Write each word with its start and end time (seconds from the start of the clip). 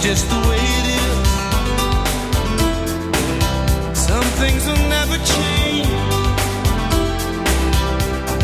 just 0.00 0.28
the 0.30 0.36
way 0.48 0.58
it 0.58 0.86
is. 1.02 1.28
Some 3.98 4.28
things 4.40 4.66
will 4.66 4.88
never 4.88 5.16
change. 5.16 5.88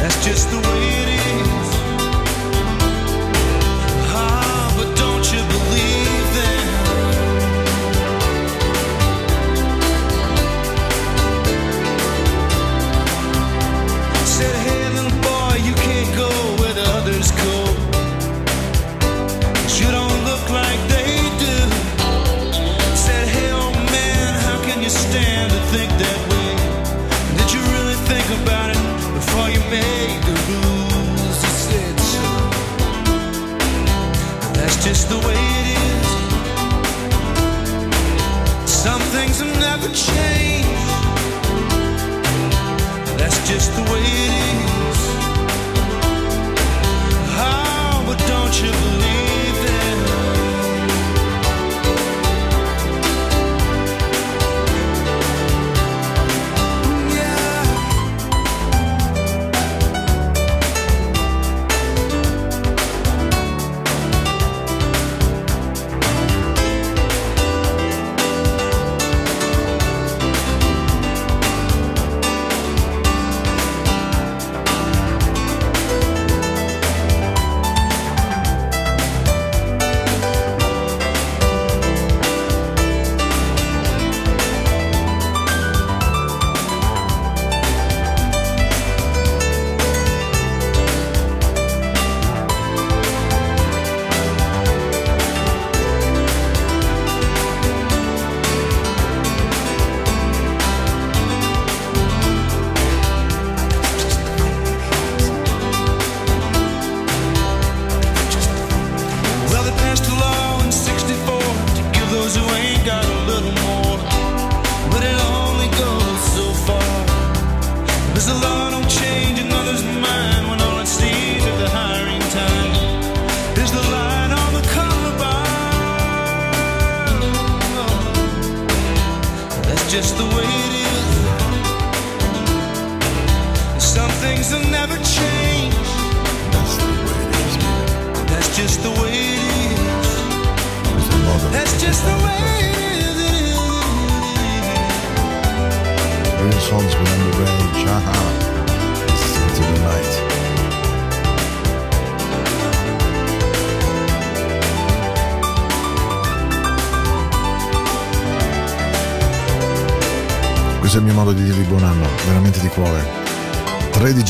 That's 0.01 0.25
just 0.25 0.51
the 0.51 0.57
way 0.57 0.83
it 1.03 1.09
is. 1.21 1.69
Ah, 4.17 4.75
but 4.77 4.97
don't 4.97 5.33
you 5.33 5.43
believe? 5.47 5.94
that's 43.19 43.49
just 43.49 43.75
the 43.77 43.83
oh, 47.37 48.05
you 48.63 48.71
believe? 48.71 49.24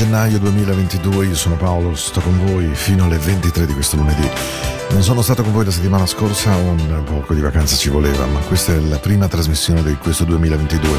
Gennaio 0.05 0.39
2022, 0.39 1.27
io 1.27 1.35
sono 1.35 1.57
Paolo, 1.57 1.95
sto 1.95 2.21
con 2.21 2.39
voi 2.45 2.69
fino 2.75 3.05
alle 3.05 3.17
23 3.17 3.65
di 3.65 3.73
questo 3.73 3.97
lunedì. 3.97 4.29
Non 4.91 5.03
sono 5.03 5.23
stato 5.23 5.43
con 5.43 5.51
voi 5.53 5.65
la 5.65 5.71
settimana 5.71 6.05
scorsa, 6.05 6.55
un 6.55 7.03
poco 7.05 7.33
di 7.33 7.41
vacanza 7.41 7.75
ci 7.75 7.89
voleva, 7.89 8.27
ma 8.27 8.39
questa 8.41 8.75
è 8.75 8.79
la 8.81 8.99
prima 8.99 9.29
trasmissione 9.29 9.83
di 9.83 9.97
questo 9.97 10.25
2022. 10.25 10.99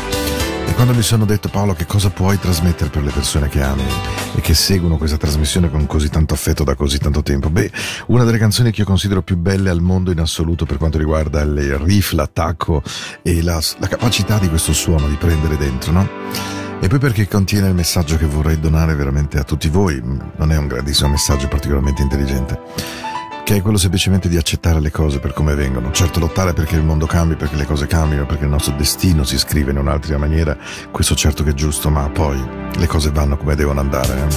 E 0.66 0.74
quando 0.74 0.96
mi 0.96 1.04
sono 1.04 1.26
detto 1.26 1.50
Paolo 1.50 1.74
che 1.74 1.86
cosa 1.86 2.10
puoi 2.10 2.40
trasmettere 2.40 2.90
per 2.90 3.04
le 3.04 3.12
persone 3.12 3.48
che 3.48 3.62
ami 3.62 3.86
e 4.34 4.42
che 4.42 4.56
seguono 4.56 4.98
questa 4.98 5.18
trasmissione 5.18 5.70
con 5.70 5.86
così 5.86 6.10
tanto 6.10 6.34
affetto 6.34 6.64
da 6.64 6.74
così 6.74 6.98
tanto 6.98 7.22
tempo? 7.22 7.52
Beh, 7.52 7.72
una 8.08 8.24
delle 8.24 8.40
canzoni 8.40 8.72
che 8.72 8.82
io 8.82 8.88
considero 8.88 9.22
più 9.22 9.38
belle 9.38 9.70
al 9.70 9.82
mondo 9.82 10.10
in 10.10 10.20
assoluto 10.20 10.66
per 10.66 10.78
quanto 10.78 10.98
riguarda 10.98 11.42
il 11.42 11.78
riff, 11.78 12.14
l'attacco 12.14 12.82
e 13.22 13.44
la, 13.44 13.62
la 13.78 13.88
capacità 13.88 14.40
di 14.40 14.50
questo 14.50 14.74
suono 14.74 15.08
di 15.08 15.16
prendere 15.16 15.58
dentro, 15.58 15.92
no? 15.92 16.55
E 16.80 16.88
poi 16.88 17.00
perché 17.00 17.28
contiene 17.28 17.68
il 17.68 17.74
messaggio 17.74 18.18
che 18.18 18.26
vorrei 18.26 18.60
donare 18.60 18.96
veramente 18.96 19.40
a 19.40 19.44
tutti 19.44 19.70
voi, 19.70 20.02
non 20.02 20.52
è 20.52 20.58
un 20.58 20.68
grandissimo 20.68 21.10
messaggio 21.10 21.48
particolarmente 21.48 22.02
intelligente 22.02 23.04
che 23.46 23.58
è 23.58 23.62
quello 23.62 23.78
semplicemente 23.78 24.28
di 24.28 24.38
accettare 24.38 24.80
le 24.80 24.90
cose 24.90 25.20
per 25.20 25.32
come 25.32 25.54
vengono. 25.54 25.92
Certo 25.92 26.20
lottare 26.20 26.54
perché 26.54 26.78
il 26.78 26.84
mondo 26.84 27.06
cambi, 27.06 27.36
perché 27.36 27.56
le 27.56 27.66
cose 27.66 27.86
cambino, 27.86 28.26
perché 28.26 28.46
il 28.46 28.50
nostro 28.50 28.74
destino 28.76 29.24
si 29.24 29.38
scrive 29.38 29.70
in 29.70 29.78
un'altra 29.78 30.18
maniera, 30.18 30.58
questo 30.90 31.14
certo 31.14 31.44
che 31.44 31.52
è 31.52 31.54
giusto, 31.54 31.92
ma 31.92 32.10
poi 32.10 32.44
le 32.76 32.88
cose 32.88 33.12
vanno 33.12 33.38
come 33.38 33.54
devono 33.54 33.82
andare. 33.82 34.20
Eh? 34.20 34.28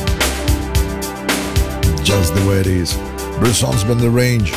Just 2.02 2.34
the 2.34 2.41
way 2.43 2.61
it 2.61 2.67
is. 2.67 2.99
Bruce 3.38 3.64
Osmond 3.64 4.00
The 4.00 4.11
Range. 4.11 4.52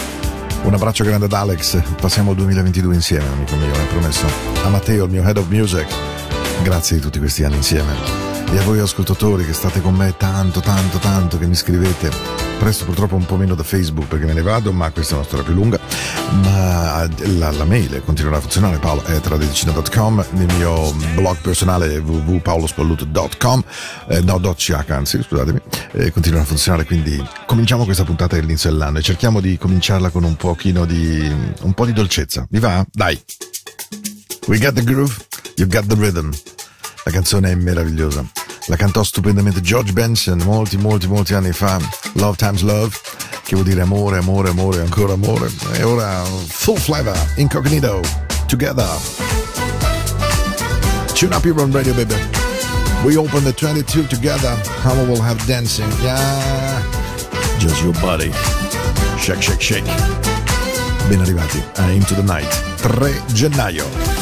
Un 0.63 0.73
abbraccio 0.73 1.05
grande 1.05 1.25
ad 1.25 1.33
Alex, 1.33 1.81
passiamo 2.01 2.31
al 2.31 2.35
2022 2.35 2.93
insieme, 2.93 3.25
amico 3.27 3.55
mio, 3.55 3.71
è 3.71 3.85
promesso. 3.87 4.25
A 4.65 4.69
Matteo, 4.69 5.05
il 5.05 5.11
mio 5.11 5.23
head 5.23 5.37
of 5.37 5.47
music, 5.47 5.87
grazie 6.63 6.97
di 6.97 7.01
tutti 7.01 7.19
questi 7.19 7.43
anni 7.43 7.55
insieme. 7.55 7.93
E 8.51 8.57
a 8.57 8.61
voi 8.63 8.79
ascoltatori 8.79 9.45
che 9.45 9.53
state 9.53 9.81
con 9.81 9.95
me 9.95 10.15
tanto 10.17 10.59
tanto 10.59 10.97
tanto 10.97 11.37
che 11.37 11.45
mi 11.45 11.55
scrivete 11.55 12.09
presto 12.59 12.85
purtroppo 12.85 13.15
un 13.15 13.25
po' 13.25 13.37
meno 13.37 13.55
da 13.55 13.63
Facebook 13.63 14.07
perché 14.07 14.25
me 14.25 14.33
ne 14.33 14.41
vado 14.41 14.71
ma 14.71 14.91
questa 14.91 15.13
è 15.13 15.17
una 15.17 15.25
storia 15.25 15.45
più 15.45 15.53
lunga. 15.53 15.79
Ma 16.43 17.07
la, 17.37 17.51
la 17.51 17.63
mail 17.65 18.01
continuerà 18.05 18.37
a 18.37 18.41
funzionare 18.41 18.77
paolo 18.77 19.03
è 19.03 19.19
tradicina.com 19.19 20.25
nel 20.31 20.53
mio 20.57 20.91
blog 21.15 21.37
personale 21.37 21.97
www.paolospalluto.com 21.97 23.63
eh, 24.07 24.21
no 24.21 24.53
.ch 24.53 24.85
anzi 24.87 25.23
scusatemi 25.23 25.59
eh, 25.93 26.11
continuerà 26.11 26.43
a 26.43 26.47
funzionare 26.47 26.85
quindi 26.85 27.23
cominciamo 27.45 27.85
questa 27.85 28.03
puntata 28.03 28.35
dell'inizio 28.35 28.69
dell'anno 28.69 28.99
e 28.99 29.01
cerchiamo 29.01 29.39
di 29.39 29.57
cominciarla 29.57 30.09
con 30.09 30.23
un 30.23 30.35
pochino 30.35 30.85
di 30.85 31.33
un 31.61 31.73
po' 31.73 31.85
di 31.85 31.93
dolcezza. 31.93 32.45
Vi 32.49 32.59
va? 32.59 32.85
dai. 32.91 33.19
We 34.47 34.57
got 34.57 34.73
the 34.73 34.83
groove 34.83 35.30
you 35.61 35.67
got 35.67 35.87
the 35.87 35.95
rhythm 35.95 36.33
la 37.03 37.11
canzone 37.11 37.51
è 37.51 37.55
meravigliosa. 37.55 38.23
La 38.67 38.75
cantò 38.75 39.01
stupendamente 39.03 39.59
George 39.61 39.91
Benson 39.91 40.39
molti, 40.43 40.77
molti, 40.77 41.07
molti 41.07 41.33
anni 41.33 41.51
fa. 41.51 41.79
Love 42.13 42.35
Times 42.35 42.61
Love, 42.61 42.95
che 43.43 43.55
vuol 43.55 43.65
dire 43.65 43.81
amore, 43.81 44.19
amore, 44.19 44.49
amore, 44.49 44.81
ancora 44.81 45.13
amore. 45.13 45.49
E 45.73 45.83
ora 45.83 46.23
Full 46.23 46.77
Flavor, 46.77 47.17
Incognito, 47.37 48.01
Together. 48.45 48.87
Tune 51.15 51.33
up 51.35 51.43
your 51.43 51.59
on 51.59 51.71
radio, 51.71 51.93
baby. 51.93 52.15
We 53.03 53.17
open 53.17 53.43
the 53.43 53.53
22 53.53 54.05
together. 54.05 54.55
How 54.83 54.93
we 54.93 55.07
will 55.07 55.21
have 55.21 55.43
dancing. 55.47 55.89
Yeah. 56.03 56.83
Just 57.57 57.81
your 57.81 57.99
body. 57.99 58.31
Shake, 59.17 59.41
shake, 59.41 59.61
shake. 59.61 59.85
Ben 61.07 61.19
arrivati 61.19 61.63
a 61.77 61.89
Into 61.89 62.13
the 62.13 62.21
Night. 62.21 62.47
3 62.75 63.11
gennaio. 63.33 64.20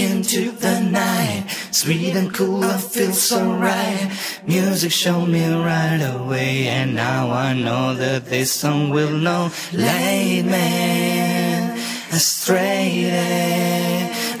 into 0.00 0.52
the 0.52 0.80
night. 0.80 1.44
Sweet 1.70 2.14
and 2.16 2.32
cool, 2.32 2.64
I 2.64 2.78
feel 2.78 3.12
so 3.12 3.52
right. 3.52 4.10
Music 4.46 4.92
showed 4.92 5.26
me 5.26 5.46
right 5.52 6.00
away, 6.00 6.68
and 6.68 6.94
now 6.94 7.30
I 7.30 7.54
know 7.54 7.94
that 7.94 8.26
this 8.26 8.52
song 8.52 8.90
will 8.90 9.16
know. 9.16 9.50
Late 9.72 10.44
man, 10.44 11.78
astray. 12.12 13.10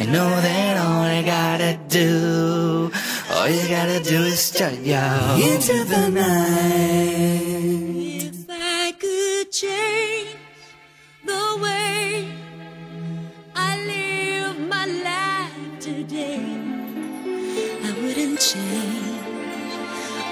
I 0.00 0.04
know 0.06 0.28
that 0.28 0.76
all 0.78 1.02
I 1.02 1.22
gotta 1.22 1.78
do, 1.88 2.90
all 3.30 3.48
you 3.48 3.68
gotta 3.68 4.00
do 4.02 4.22
is 4.22 4.40
start 4.40 4.78
y'all 4.80 5.40
into 5.40 5.84
the 5.84 6.08
night. 6.10 7.42
If 8.28 8.46
I 8.48 8.92
could 8.98 9.52
change. 9.52 10.41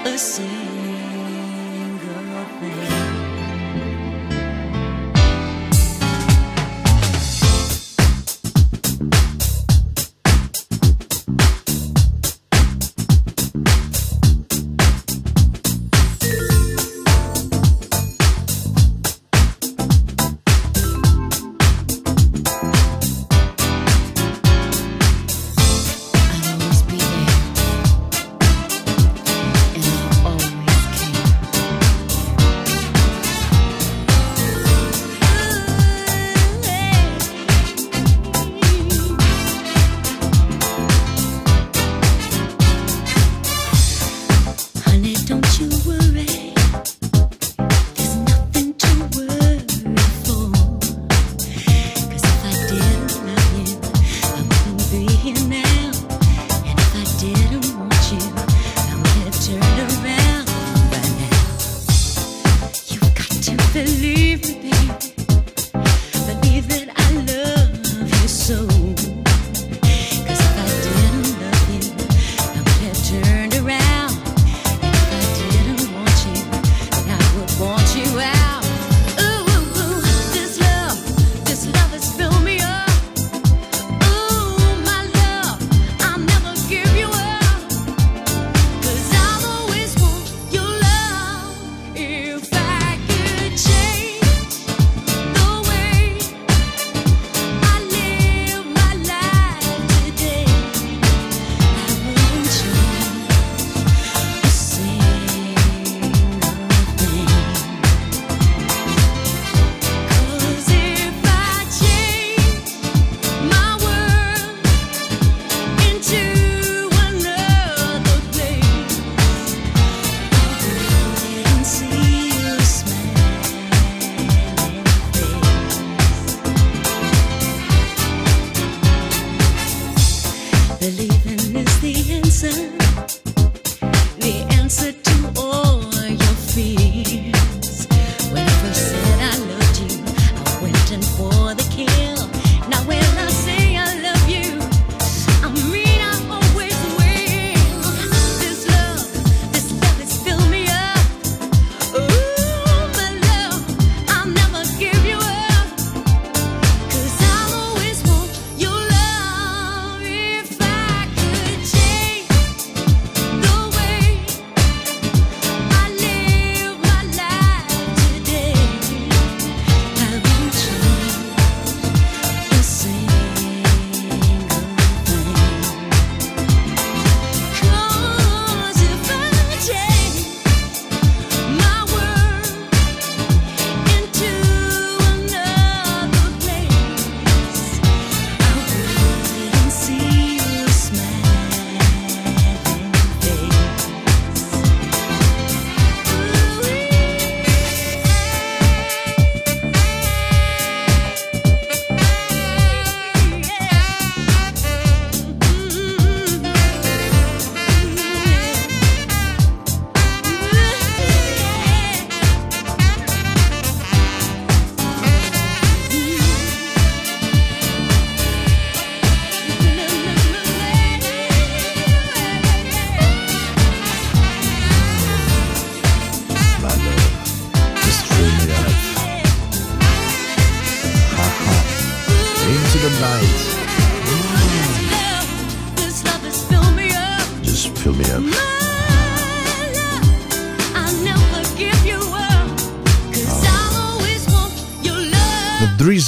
a 0.03 0.17
sea. 0.17 0.70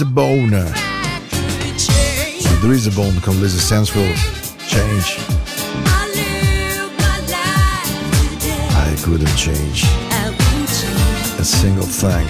is 0.03 0.09
Bone. 0.11 0.51
So 1.77 2.49
there 2.61 2.73
is 2.73 2.87
a 2.87 2.91
Bone 2.91 3.19
con 3.21 3.39
Lizzy 3.39 3.59
Sensual 3.59 4.13
Change. 4.67 5.19
I 8.71 8.95
couldn't 9.03 9.35
change 9.35 9.83
a 11.39 11.43
single 11.43 11.85
thing. 11.85 12.27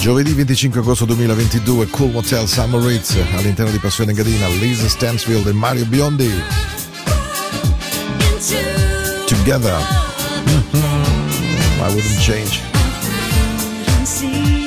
Giovedì 0.00 0.34
25 0.34 0.80
agosto 0.80 1.04
2022, 1.04 1.86
Cool 1.90 2.10
Motel 2.10 2.48
San 2.48 2.70
Moritz, 2.70 3.16
all'interno 3.36 3.70
di 3.70 3.78
Passione 3.78 4.12
Garina, 4.12 4.48
Lisa 4.48 4.88
Stansfield 4.88 5.46
e 5.46 5.52
Mario 5.52 5.86
Biondi. 5.86 6.30
Together. 9.26 9.76
Mm-hmm. 10.48 11.82
I 11.82 11.94
wouldn't 11.94 12.20
change. 12.20 12.71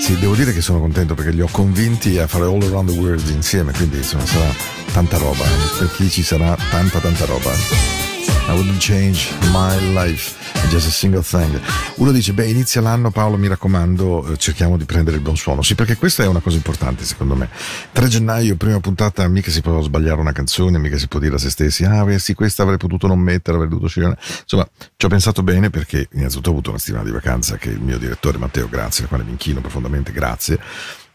Sì, 0.06 0.16
devo 0.20 0.36
dire 0.36 0.54
che 0.54 0.62
sono 0.62 0.80
contento 0.80 1.16
perché 1.16 1.32
li 1.32 1.42
ho 1.42 1.48
convinti 1.50 2.20
a 2.20 2.28
fare 2.28 2.44
All 2.44 2.62
Around 2.62 2.92
the 2.92 3.00
World 3.00 3.28
insieme, 3.30 3.74
quindi 3.74 3.98
insomma 3.98 4.24
sarà 4.24 4.54
tanta 4.94 5.18
roba. 5.18 5.44
Per 5.80 5.90
chi 5.96 6.12
ci 6.12 6.22
sarà 6.22 6.56
tanta 6.70 7.00
tanta 7.00 7.26
roba. 7.26 7.50
I 7.50 8.52
wouldn't 8.52 8.78
change 8.78 9.34
my 9.52 9.76
life. 9.96 10.45
Just 10.70 10.88
a 10.88 10.92
single 10.92 11.22
thing. 11.22 11.60
Uno 11.96 12.12
dice, 12.12 12.34
beh, 12.34 12.48
inizia 12.48 12.82
l'anno 12.82 13.10
Paolo, 13.10 13.38
mi 13.38 13.48
raccomando, 13.48 14.34
eh, 14.34 14.38
cerchiamo 14.38 14.76
di 14.76 14.84
prendere 14.84 15.16
il 15.16 15.22
buon 15.22 15.38
suono. 15.38 15.62
Sì, 15.62 15.74
perché 15.74 15.96
questa 15.96 16.24
è 16.24 16.28
una 16.28 16.42
cosa 16.42 16.58
importante 16.58 17.06
secondo 17.06 17.36
me. 17.36 17.50
3 17.94 18.08
gennaio, 18.08 18.58
prima 18.58 18.80
puntata, 18.80 19.26
mica 19.30 19.52
si 19.52 19.62
può 19.62 19.80
sbagliare 19.82 20.20
una 20.20 20.34
canzone, 20.34 20.78
mica 20.78 20.98
si 20.98 21.08
può 21.08 21.20
dire 21.20 21.36
a 21.36 21.38
se 21.38 21.50
stessi, 21.50 21.86
ah, 21.86 22.06
sì, 22.18 22.34
questa 22.34 22.64
avrei 22.64 22.78
potuto 22.78 23.08
non 23.08 23.20
mettere, 23.20 23.56
avrei 23.56 23.70
dovuto 23.70 23.88
scegliere. 23.88 24.18
Insomma, 24.42 24.68
ci 24.98 25.06
ho 25.06 25.10
pensato 25.10 25.44
bene 25.44 25.70
perché 25.70 26.10
innanzitutto 26.12 26.50
ho 26.50 26.52
avuto 26.52 26.70
una 26.72 26.80
settimana 26.80 27.06
di 27.06 27.12
vacanza 27.12 27.56
che 27.56 27.70
il 27.70 27.82
mio 27.82 27.98
direttore 27.98 28.38
Matteo, 28.38 28.68
grazie, 28.68 29.04
al 29.04 29.10
quale 29.10 29.24
mi 29.24 29.32
inchino 29.32 29.62
profondamente, 29.62 30.12
grazie. 30.12 30.60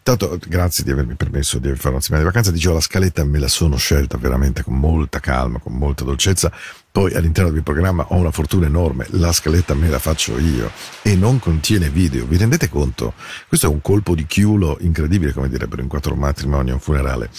Tanto 0.03 0.39
grazie 0.47 0.83
di 0.83 0.89
avermi 0.89 1.13
permesso 1.13 1.59
di 1.59 1.75
fare 1.75 1.89
una 1.89 1.99
settimana 1.99 2.23
di 2.23 2.29
vacanza. 2.29 2.49
Dicevo, 2.49 2.73
la 2.73 2.79
scaletta 2.79 3.23
me 3.23 3.37
la 3.37 3.47
sono 3.47 3.77
scelta 3.77 4.17
veramente 4.17 4.63
con 4.63 4.79
molta 4.79 5.19
calma, 5.19 5.59
con 5.59 5.73
molta 5.73 6.03
dolcezza. 6.03 6.51
Poi 6.91 7.13
all'interno 7.13 7.51
del 7.51 7.61
mio 7.61 7.63
programma 7.63 8.05
ho 8.09 8.15
una 8.15 8.31
fortuna 8.31 8.65
enorme, 8.65 9.05
la 9.11 9.31
scaletta 9.31 9.75
me 9.75 9.89
la 9.89 9.99
faccio 9.99 10.39
io 10.39 10.71
e 11.03 11.15
non 11.15 11.37
contiene 11.37 11.89
video. 11.89 12.25
Vi 12.25 12.35
rendete 12.35 12.67
conto? 12.67 13.13
Questo 13.47 13.67
è 13.67 13.69
un 13.69 13.79
colpo 13.81 14.15
di 14.15 14.25
chiulo 14.25 14.77
incredibile, 14.81 15.33
come 15.33 15.49
direbbero 15.49 15.83
in 15.83 15.87
quattro 15.87 16.15
matrimoni 16.15 16.71
o 16.71 16.73
un 16.73 16.79
funerale. 16.79 17.29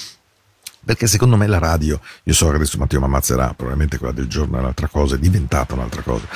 Perché 0.84 1.06
secondo 1.06 1.36
me 1.36 1.46
la 1.48 1.58
radio, 1.58 2.00
io 2.22 2.32
so 2.32 2.48
che 2.48 2.56
adesso 2.56 2.78
Matteo 2.78 3.00
mi 3.00 3.06
ammazzerà, 3.06 3.54
probabilmente 3.54 3.98
quella 3.98 4.12
del 4.12 4.26
giorno 4.26 4.56
è 4.56 4.60
un'altra 4.60 4.88
cosa, 4.88 5.16
è 5.16 5.18
diventata 5.18 5.74
un'altra 5.74 6.02
cosa, 6.02 6.26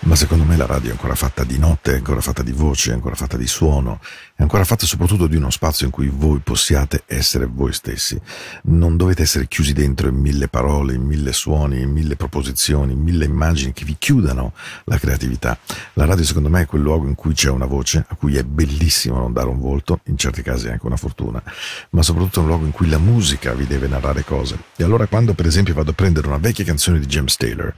ma 0.00 0.16
secondo 0.16 0.44
me 0.44 0.56
la 0.56 0.66
radio 0.66 0.88
è 0.88 0.92
ancora 0.92 1.14
fatta 1.14 1.44
di 1.44 1.58
notte, 1.58 1.92
è 1.92 1.96
ancora 1.96 2.20
fatta 2.20 2.42
di 2.42 2.52
voce, 2.52 2.90
è 2.90 2.94
ancora 2.94 3.14
fatta 3.14 3.36
di 3.36 3.46
suono, 3.46 4.00
è 4.34 4.42
ancora 4.42 4.64
fatta 4.64 4.86
soprattutto 4.86 5.26
di 5.26 5.36
uno 5.36 5.50
spazio 5.50 5.86
in 5.86 5.92
cui 5.92 6.08
voi 6.08 6.38
possiate 6.38 7.02
essere 7.06 7.44
voi 7.44 7.72
stessi. 7.74 8.18
Non 8.64 8.96
dovete 8.96 9.22
essere 9.22 9.46
chiusi 9.46 9.74
dentro 9.74 10.08
in 10.08 10.16
mille 10.16 10.48
parole, 10.48 10.94
in 10.94 11.02
mille 11.02 11.32
suoni, 11.32 11.82
in 11.82 11.90
mille 11.90 12.16
proposizioni, 12.16 12.92
in 12.94 13.00
mille 13.00 13.26
immagini 13.26 13.72
che 13.74 13.84
vi 13.84 13.96
chiudano 13.98 14.54
la 14.84 14.98
creatività. 14.98 15.58
La 15.94 16.06
radio 16.06 16.24
secondo 16.24 16.48
me 16.48 16.62
è 16.62 16.66
quel 16.66 16.80
luogo 16.80 17.06
in 17.06 17.14
cui 17.14 17.34
c'è 17.34 17.50
una 17.50 17.66
voce, 17.66 18.04
a 18.08 18.14
cui 18.14 18.36
è 18.36 18.42
bellissimo 18.42 19.18
non 19.18 19.34
dare 19.34 19.48
un 19.48 19.60
volto, 19.60 20.00
in 20.04 20.16
certi 20.16 20.40
casi 20.40 20.68
è 20.68 20.72
anche 20.72 20.86
una 20.86 20.96
fortuna, 20.96 21.42
ma 21.90 22.02
soprattutto 22.02 22.38
è 22.38 22.42
un 22.42 22.48
luogo 22.48 22.64
in 22.64 22.72
cui 22.72 22.88
la 22.88 22.98
musica 22.98 23.52
vi 23.52 23.66
deve 23.66 23.86
narrare 23.86 24.24
cose. 24.24 24.58
E 24.76 24.82
allora 24.84 25.06
quando 25.06 25.34
per 25.34 25.46
esempio 25.46 25.74
vado 25.74 25.90
a 25.90 25.94
prendere 25.94 26.26
una 26.26 26.38
vecchia 26.38 26.64
canzone 26.64 26.98
di 26.98 27.06
James 27.06 27.36
Taylor, 27.36 27.74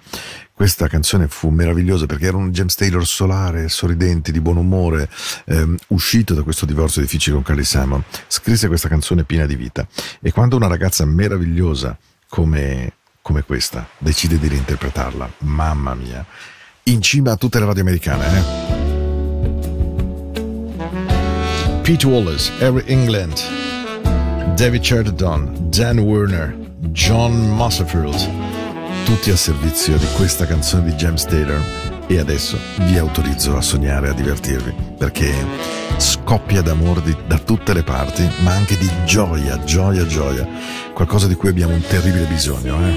questa 0.63 0.87
canzone 0.87 1.27
fu 1.27 1.49
meravigliosa 1.49 2.07
perché 2.07 2.27
era 2.27 2.37
un 2.37 2.53
James 2.53 2.77
Taylor 2.77 3.05
solare, 3.05 3.69
sorridente, 3.69 4.31
di 4.31 4.41
buon 4.41 4.59
umore, 4.59 5.09
ehm, 5.47 5.77
uscito 5.89 6.35
da 6.35 6.45
questo 6.45 6.67
divorzio 6.67 7.01
difficile 7.01 7.35
con 7.35 7.43
Carly 7.43 7.65
Simon. 7.65 8.01
Scrisse 8.29 8.69
questa 8.69 8.87
canzone 8.87 9.25
piena 9.25 9.45
di 9.45 9.57
vita. 9.57 9.85
E 10.21 10.31
quando 10.31 10.55
una 10.55 10.69
ragazza 10.69 11.05
meravigliosa 11.05 11.99
come, 12.29 12.93
come 13.23 13.43
questa 13.43 13.89
decide 13.99 14.39
di 14.39 14.47
reinterpretarla, 14.47 15.33
mamma 15.39 15.95
mia, 15.95 16.25
in 16.85 17.03
cima 17.03 17.33
a 17.33 17.37
tutte 17.37 17.59
le 17.59 17.65
radio 17.65 17.83
americane, 17.83 18.39
eh? 18.39 18.43
Pete 21.83 22.07
Wallace, 22.07 22.53
Harry 22.65 22.85
England, 22.87 23.37
David 24.55 24.85
Sheridan, 24.85 25.71
Dan 25.71 25.99
Werner, 25.99 26.57
John 26.93 27.33
Musselfield, 27.49 28.52
tutti 29.05 29.31
a 29.31 29.37
servizio 29.37 29.97
di 29.97 30.07
questa 30.17 30.47
canzone 30.47 30.85
di 30.85 30.93
James 30.93 31.25
Taylor. 31.25 31.61
E 32.07 32.19
adesso 32.19 32.59
vi 32.81 32.99
autorizzo 32.99 33.57
a 33.57 33.63
sognare 33.63 34.09
e 34.09 34.11
a 34.11 34.13
divertirvi, 34.13 34.75
perché 34.99 35.33
scoppia 35.97 36.61
d'amore 36.61 37.01
di- 37.03 37.17
da 37.27 37.39
tutte 37.39 37.73
le 37.73 37.83
parti, 37.83 38.29
ma 38.43 38.53
anche 38.53 38.77
di 38.77 38.91
gioia, 39.05 39.63
gioia, 39.65 40.05
gioia. 40.07 40.47
Qualcosa 40.93 41.27
di 41.27 41.35
cui 41.35 41.49
abbiamo 41.49 41.75
un 41.75 41.81
terribile 41.81 42.25
bisogno, 42.25 42.77
eh? 42.87 42.91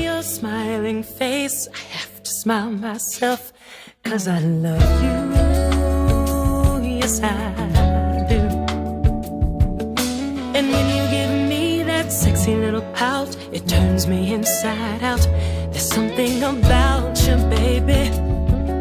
And 10.58 10.72
when 10.72 10.90
you 10.90 11.08
give 11.10 11.32
me 11.48 11.84
that 11.86 12.10
sexy 12.12 12.56
little 12.56 12.84
pout, 12.94 13.38
it 13.52 13.66
turns 13.68 14.06
me 14.08 14.34
inside 14.34 15.04
out. 15.04 15.28
There's 15.76 15.90
something 15.90 16.42
about 16.42 17.20
you, 17.28 17.36
baby. 17.50 18.10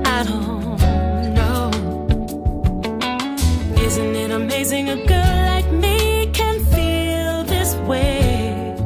I 0.07 0.23
don't 0.23 0.79
know. 1.35 1.71
Isn't 3.83 4.15
it 4.15 4.31
amazing 4.31 4.91
a 4.91 5.05
girl 5.05 5.37
like 5.53 5.69
me 5.73 6.31
can 6.33 6.65
feel 6.67 7.43
this 7.43 7.75
way? 7.91 8.77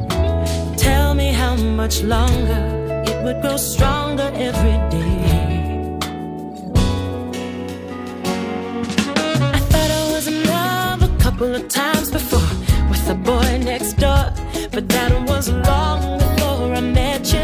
Tell 0.75 1.13
me 1.13 1.31
how 1.31 1.55
much 1.55 2.01
longer 2.01 2.61
it 3.05 3.23
would 3.23 3.43
grow 3.43 3.57
stronger 3.57 4.31
every 4.33 4.77
day. 4.89 5.99
I 9.55 9.59
thought 9.69 9.91
I 9.99 10.11
was 10.13 10.25
in 10.25 10.43
love 10.45 11.03
a 11.03 11.15
couple 11.19 11.53
of 11.53 11.67
times 11.67 12.09
before 12.09 12.49
with 12.89 13.05
the 13.07 13.13
boy 13.13 13.59
next 13.63 13.93
door, 13.97 14.33
but 14.71 14.89
that 14.89 15.11
was 15.27 15.51
long 15.51 16.17
before 16.17 16.73
I 16.73 16.81
met 16.81 17.31
you. 17.33 17.38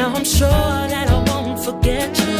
Now 0.00 0.14
I'm 0.14 0.24
sure 0.24 0.48
that 0.48 1.10
I 1.10 1.18
won't 1.30 1.62
forget 1.62 2.18
you. 2.18 2.39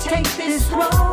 Take 0.00 0.26
this 0.36 0.70
road. 0.70 1.11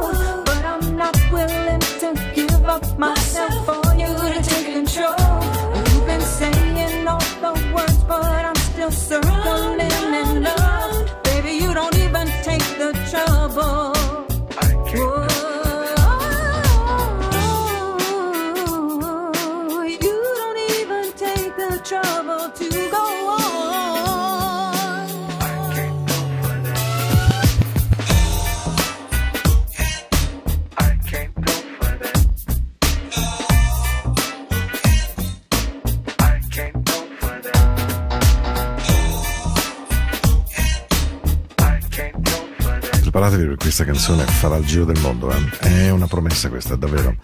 Questa 43.79 43.85
canzone, 43.85 44.25
farà 44.25 44.57
il 44.57 44.65
giro 44.65 44.83
del 44.85 44.99
mondo, 44.99 45.31
eh. 45.31 45.57
È 45.59 45.89
una 45.89 46.07
promessa 46.07 46.49
questa, 46.49 46.75
davvero. 46.75 47.15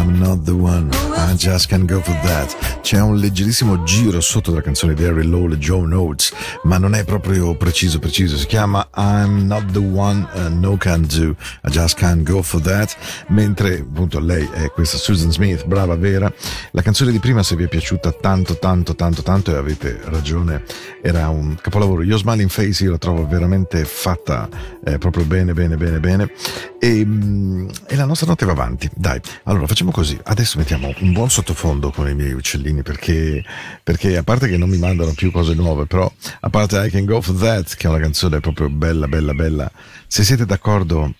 I'm 0.00 0.18
not 0.18 0.44
the 0.44 0.52
one, 0.52 0.88
I 1.16 1.34
just 1.34 1.68
can't 1.68 1.86
go 1.86 2.00
for 2.00 2.14
that. 2.22 2.71
C'è 2.82 3.00
un 3.00 3.16
leggerissimo 3.16 3.84
giro 3.84 4.20
sotto 4.20 4.50
della 4.50 4.60
canzone 4.60 4.94
di 4.94 5.04
Harry 5.04 5.24
Lowell 5.24 5.52
e 5.52 5.58
Joe 5.58 5.94
Oates, 5.94 6.34
ma 6.64 6.78
non 6.78 6.94
è 6.94 7.04
proprio 7.04 7.54
preciso, 7.54 8.00
preciso. 8.00 8.36
Si 8.36 8.46
chiama 8.46 8.88
I'm 8.96 9.46
not 9.46 9.70
the 9.70 9.78
one, 9.78 10.28
uh, 10.34 10.48
no 10.48 10.76
can 10.76 11.06
do, 11.06 11.36
I 11.62 11.70
just 11.70 11.96
can't 11.96 12.28
go 12.28 12.42
for 12.42 12.60
that. 12.62 12.94
Mentre 13.28 13.76
appunto 13.76 14.18
lei 14.18 14.48
è 14.52 14.68
questa 14.72 14.96
Susan 14.98 15.30
Smith, 15.30 15.64
brava, 15.64 15.94
vera. 15.94 16.30
La 16.72 16.82
canzone 16.82 17.12
di 17.12 17.20
prima, 17.20 17.44
se 17.44 17.54
vi 17.54 17.64
è 17.64 17.68
piaciuta 17.68 18.10
tanto, 18.10 18.58
tanto, 18.58 18.96
tanto, 18.96 19.22
tanto, 19.22 19.54
e 19.54 19.56
avete 19.56 20.00
ragione, 20.06 20.64
era 21.02 21.28
un 21.28 21.56
capolavoro. 21.60 22.02
Io 22.02 22.18
Smiling 22.18 22.50
Face, 22.50 22.82
io 22.82 22.90
la 22.90 22.98
trovo 22.98 23.26
veramente 23.28 23.84
fatta 23.84 24.48
eh, 24.84 24.98
proprio 24.98 25.24
bene, 25.24 25.52
bene, 25.52 25.76
bene, 25.76 26.00
bene. 26.00 26.32
E, 26.80 27.06
mm, 27.06 27.68
e 27.86 27.94
la 27.94 28.06
nostra 28.06 28.26
notte 28.26 28.44
va 28.44 28.52
avanti. 28.52 28.90
Dai, 28.92 29.20
allora 29.44 29.68
facciamo 29.68 29.92
così. 29.92 30.18
Adesso 30.20 30.58
mettiamo 30.58 30.92
un 30.98 31.12
buon 31.12 31.30
sottofondo 31.30 31.92
con 31.92 32.08
i 32.08 32.14
miei 32.14 32.32
uccellini 32.32 32.71
perché, 32.80 33.44
perché 33.82 34.16
a 34.16 34.22
parte 34.22 34.48
che 34.48 34.56
non 34.56 34.70
mi 34.70 34.78
mandano 34.78 35.12
più 35.12 35.30
cose 35.30 35.52
nuove, 35.52 35.84
però 35.84 36.10
a 36.40 36.48
parte 36.48 36.82
I 36.86 36.88
Can 36.90 37.04
Go 37.04 37.20
For 37.20 37.34
That, 37.34 37.76
che 37.76 37.86
è 37.86 37.90
una 37.90 38.00
canzone 38.00 38.40
proprio 38.40 38.70
bella, 38.70 39.06
bella, 39.06 39.34
bella, 39.34 39.70
se 40.06 40.24
siete 40.24 40.46
d'accordo... 40.46 41.12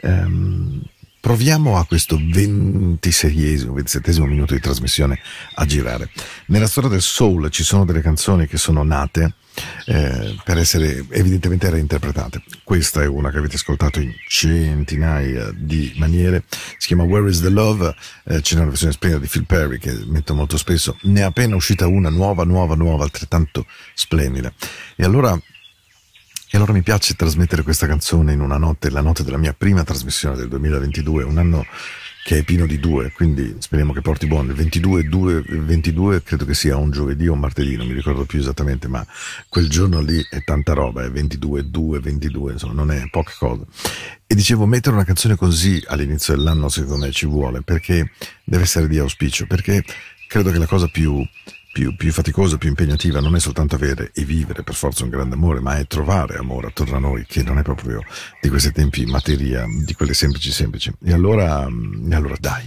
ehm, 0.00 0.82
Proviamo 1.20 1.76
a 1.76 1.84
questo 1.84 2.16
26esimo, 2.16 3.74
27esimo 3.74 4.24
minuto 4.24 4.54
di 4.54 4.60
trasmissione 4.60 5.18
a 5.54 5.66
girare. 5.66 6.10
Nella 6.46 6.68
storia 6.68 6.88
del 6.88 7.02
soul 7.02 7.50
ci 7.50 7.64
sono 7.64 7.84
delle 7.84 8.00
canzoni 8.00 8.46
che 8.46 8.56
sono 8.56 8.82
nate 8.84 9.34
eh, 9.86 10.36
per 10.44 10.58
essere 10.58 11.04
evidentemente 11.10 11.70
reinterpretate. 11.70 12.42
Questa 12.62 13.02
è 13.02 13.06
una 13.06 13.30
che 13.30 13.38
avete 13.38 13.56
ascoltato 13.56 14.00
in 14.00 14.12
centinaia 14.28 15.50
di 15.54 15.92
maniere. 15.96 16.44
Si 16.76 16.88
chiama 16.88 17.04
Where 17.04 17.28
is 17.28 17.40
the 17.40 17.48
Love? 17.48 17.94
Eh, 18.24 18.40
c'è 18.40 18.56
una 18.56 18.66
versione 18.66 18.92
splendida 18.92 19.22
di 19.22 19.30
Phil 19.30 19.46
Perry 19.46 19.78
che 19.78 19.92
metto 20.06 20.34
molto 20.34 20.56
spesso. 20.56 20.96
Ne 21.02 21.20
è 21.20 21.24
appena 21.24 21.56
uscita 21.56 21.86
una 21.86 22.10
nuova, 22.10 22.44
nuova, 22.44 22.74
nuova, 22.74 23.04
altrettanto 23.04 23.66
splendida. 23.94 24.52
E 24.96 25.04
allora 25.04 25.38
e 26.50 26.56
allora 26.56 26.72
mi 26.72 26.80
piace 26.82 27.14
trasmettere 27.14 27.62
questa 27.62 27.86
canzone 27.86 28.32
in 28.32 28.40
una 28.40 28.56
notte, 28.56 28.88
la 28.88 29.02
notte 29.02 29.22
della 29.22 29.36
mia 29.36 29.52
prima 29.52 29.84
trasmissione 29.84 30.34
del 30.34 30.48
2022, 30.48 31.22
un 31.22 31.36
anno 31.36 31.66
che 32.24 32.38
è 32.38 32.42
pieno 32.42 32.66
di 32.66 32.78
due, 32.78 33.10
quindi 33.12 33.56
speriamo 33.58 33.92
che 33.92 34.00
porti 34.00 34.26
buono. 34.26 34.50
Il 34.50 34.56
22, 34.56 35.04
2, 35.04 35.42
22 35.46 36.22
credo 36.22 36.44
che 36.44 36.54
sia 36.54 36.76
un 36.76 36.90
giovedì 36.90 37.26
o 37.26 37.32
un 37.32 37.38
martedì, 37.38 37.76
non 37.76 37.86
mi 37.86 37.94
ricordo 37.94 38.24
più 38.24 38.38
esattamente, 38.38 38.88
ma 38.88 39.06
quel 39.48 39.68
giorno 39.68 40.00
lì 40.00 40.24
è 40.28 40.42
tanta 40.44 40.74
roba, 40.74 41.04
è 41.04 41.10
22, 41.10 41.70
2, 41.70 42.00
22, 42.00 42.52
insomma 42.52 42.74
non 42.74 42.90
è 42.90 43.08
poca 43.10 43.32
cosa. 43.38 43.64
E 44.26 44.34
dicevo, 44.34 44.66
mettere 44.66 44.94
una 44.94 45.04
canzone 45.04 45.36
così 45.36 45.82
all'inizio 45.86 46.34
dell'anno 46.36 46.68
secondo 46.68 47.06
me 47.06 47.12
ci 47.12 47.26
vuole, 47.26 47.62
perché 47.62 48.10
deve 48.44 48.64
essere 48.64 48.88
di 48.88 48.98
auspicio, 48.98 49.46
perché 49.46 49.82
credo 50.28 50.50
che 50.50 50.58
la 50.58 50.66
cosa 50.66 50.86
più, 50.88 51.26
più, 51.78 51.94
più 51.94 52.12
faticosa, 52.12 52.58
più 52.58 52.70
impegnativa 52.70 53.20
non 53.20 53.36
è 53.36 53.38
soltanto 53.38 53.76
avere 53.76 54.10
e 54.12 54.24
vivere 54.24 54.64
per 54.64 54.74
forza 54.74 55.04
un 55.04 55.10
grande 55.10 55.36
amore, 55.36 55.60
ma 55.60 55.78
è 55.78 55.86
trovare 55.86 56.36
amore 56.36 56.66
attorno 56.66 56.96
a 56.96 56.98
noi, 56.98 57.24
che 57.24 57.44
non 57.44 57.56
è 57.56 57.62
proprio 57.62 58.02
di 58.40 58.48
questi 58.48 58.72
tempi 58.72 59.06
materia, 59.06 59.64
di 59.84 59.94
quelle 59.94 60.12
semplici 60.12 60.50
semplici. 60.50 60.92
E 61.04 61.12
allora, 61.12 61.68
e 61.68 62.14
allora 62.16 62.34
dai. 62.40 62.66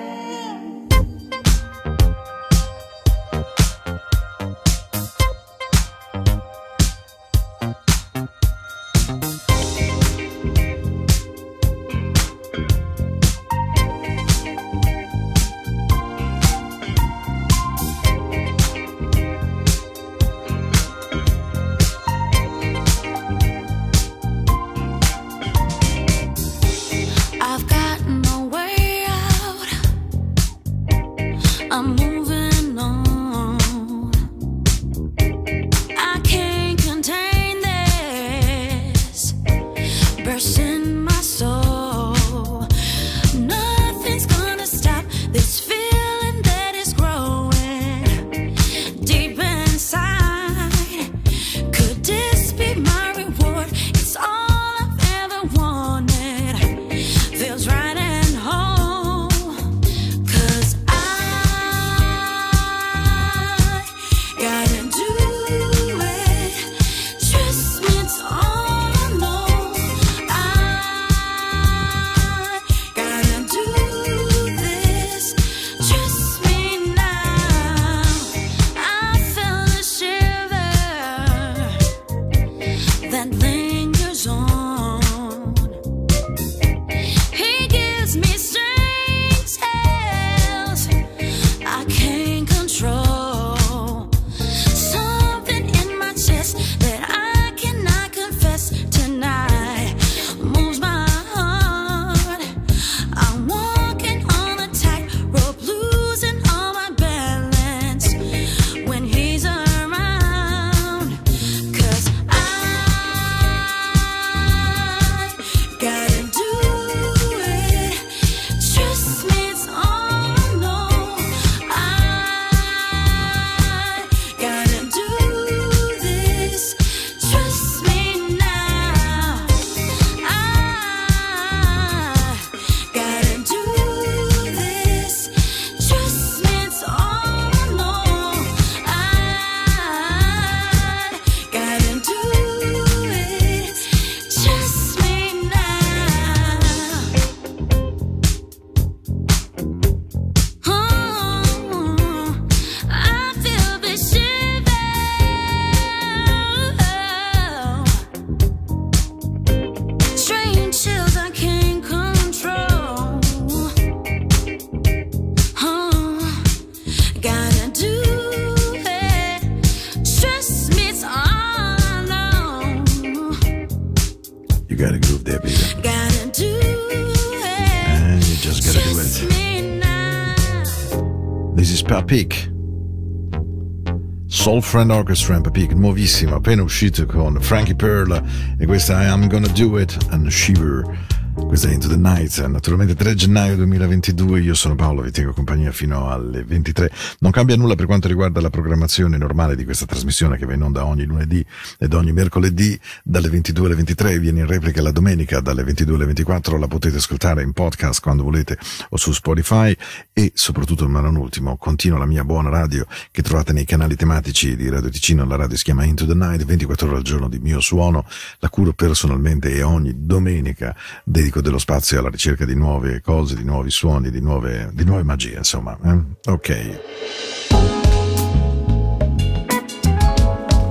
Friend 184.71 184.89
Orchestra 184.89 185.35
in 185.35 185.41
Papik, 185.41 185.73
nuovissima, 185.73 186.37
appena 186.37 186.63
uscito 186.63 187.05
con 187.05 187.37
Frankie 187.41 187.75
Pearl 187.75 188.23
e 188.57 188.65
questa 188.65 189.01
è 189.01 189.09
I'm 189.09 189.27
Gonna 189.27 189.49
Do 189.49 189.77
It 189.77 189.97
and 190.11 190.29
Shiver. 190.29 191.20
Questa 191.33 191.69
è 191.69 191.73
Into 191.73 191.87
the 191.87 191.95
Night, 191.97 192.45
naturalmente 192.45 192.93
3 192.93 193.15
gennaio 193.15 193.55
2022, 193.55 194.41
io 194.41 194.53
sono 194.53 194.75
Paolo, 194.75 195.01
vi 195.01 195.11
tengo 195.11 195.31
compagnia 195.31 195.71
fino 195.71 196.09
alle 196.09 196.43
23. 196.43 196.91
Non 197.19 197.31
cambia 197.31 197.55
nulla 197.55 197.75
per 197.75 197.85
quanto 197.85 198.09
riguarda 198.09 198.41
la 198.41 198.49
programmazione 198.49 199.17
normale 199.17 199.55
di 199.55 199.63
questa 199.63 199.85
trasmissione 199.85 200.37
che 200.37 200.45
va 200.45 200.53
in 200.53 200.61
onda 200.61 200.85
ogni 200.85 201.05
lunedì 201.05 201.45
ed 201.77 201.93
ogni 201.93 202.11
mercoledì 202.11 202.77
dalle 203.03 203.29
22 203.29 203.65
alle 203.65 203.75
23, 203.75 204.19
viene 204.19 204.41
in 204.41 204.47
replica 204.47 204.81
la 204.81 204.91
domenica 204.91 205.39
dalle 205.39 205.63
22 205.63 205.95
alle 205.95 206.05
24, 206.05 206.57
la 206.57 206.67
potete 206.67 206.97
ascoltare 206.97 207.43
in 207.43 207.53
podcast 207.53 208.01
quando 208.01 208.23
volete 208.23 208.57
o 208.89 208.97
su 208.97 209.13
Spotify. 209.13 209.75
E 210.13 210.31
soprattutto, 210.33 210.87
ma 210.89 210.99
non 210.99 211.15
ultimo, 211.15 211.55
continuo 211.55 211.97
la 211.97 212.05
mia 212.05 212.25
buona 212.25 212.49
radio 212.49 212.85
che 213.09 213.21
trovate 213.21 213.53
nei 213.53 213.65
canali 213.65 213.95
tematici 213.95 214.55
di 214.57 214.69
Radio 214.69 214.89
Ticino, 214.89 215.25
la 215.25 215.37
radio 215.37 215.55
si 215.55 215.63
chiama 215.63 215.85
Into 215.85 216.05
the 216.05 216.15
Night, 216.15 216.43
24 216.43 216.87
ore 216.87 216.97
al 216.97 217.03
giorno 217.03 217.29
di 217.29 217.39
mio 217.39 217.61
suono, 217.61 218.05
la 218.39 218.49
curo 218.49 218.73
personalmente 218.73 219.53
e 219.53 219.63
ogni 219.63 219.93
domenica. 220.05 220.75
De- 221.03 221.20
dedico 221.21 221.41
dello 221.41 221.59
spazio 221.59 221.99
alla 221.99 222.09
ricerca 222.09 222.45
di 222.45 222.55
nuove 222.55 222.99
cose, 223.01 223.35
di 223.35 223.43
nuovi 223.43 223.69
suoni, 223.69 224.09
di 224.09 224.19
nuove, 224.19 224.71
di 224.73 224.83
nuove 224.83 225.03
magie, 225.03 225.37
insomma. 225.37 225.77
Eh? 225.85 226.31
Ok. 226.31 226.79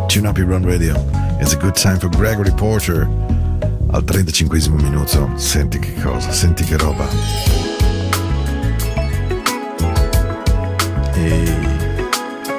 Tune 0.09 0.26
up 0.26 0.36
your 0.36 0.48
run 0.48 0.64
radio. 0.64 0.94
It's 1.38 1.55
a 1.55 1.57
good 1.57 1.74
time 1.74 1.98
for 1.98 2.09
Gregory 2.09 2.53
Porter. 2.53 3.09
Al 3.92 4.03
35 4.03 4.68
minuto, 4.70 5.30
senti 5.36 5.78
che 5.78 5.94
cosa, 6.03 6.32
senti 6.32 6.64
che 6.64 6.76
roba. 6.76 7.07
E 11.14 11.55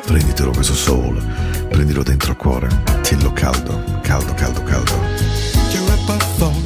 prenditelo 0.06 0.52
questo 0.52 0.74
soul, 0.74 1.22
prendilo 1.68 2.04
dentro 2.04 2.32
il 2.32 2.38
cuore, 2.38 2.70
tillo 3.02 3.34
caldo, 3.34 4.00
caldo, 4.02 4.34
caldo, 4.34 4.64
caldo. 4.64 6.61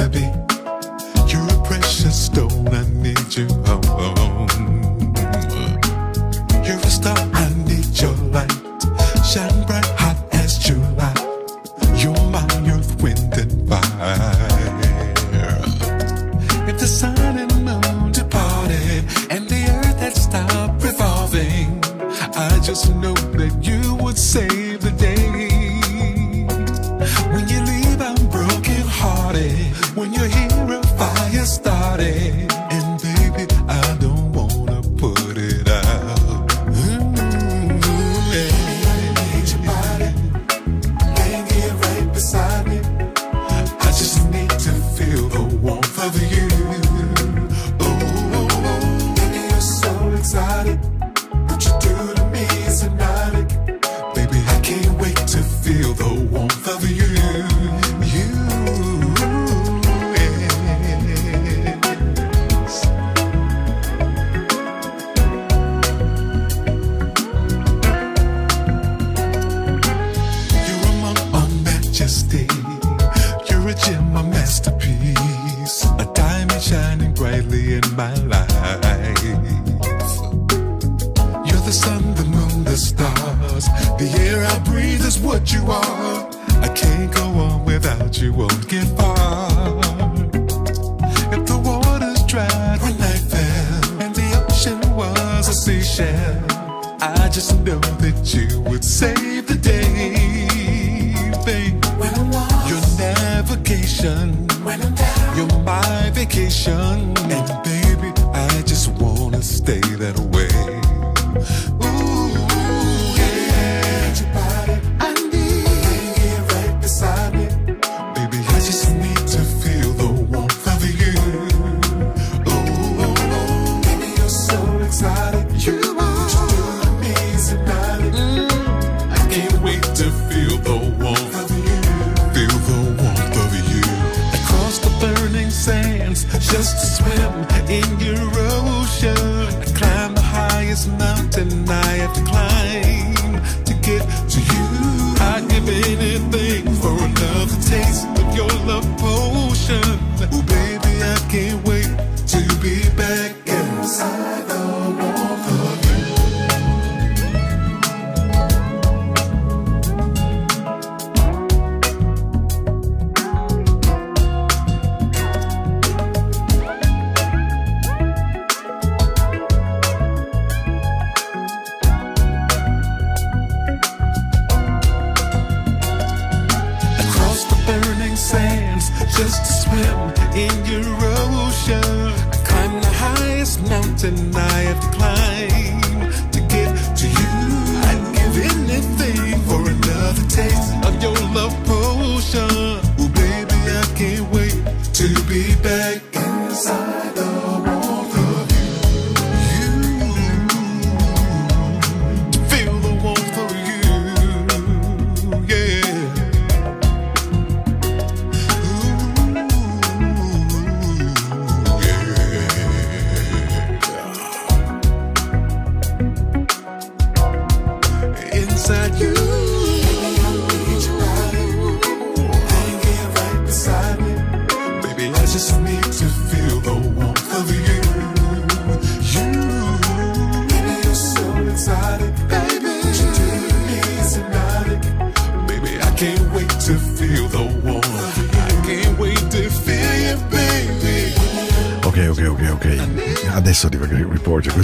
to 0.00 0.08
be. 0.08 0.39